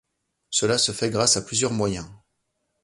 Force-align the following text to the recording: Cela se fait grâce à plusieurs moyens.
Cela 0.49 0.79
se 0.79 0.93
fait 0.93 1.11
grâce 1.11 1.37
à 1.37 1.43
plusieurs 1.43 1.73
moyens. 1.73 2.07